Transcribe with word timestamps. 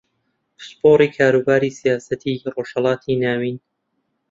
پسپۆڕی 0.57 1.07
کاروباری 1.17 1.69
سیاسەتی 1.79 2.33
ڕۆژھەڵاتی 2.53 3.13
ناوین 3.21 3.57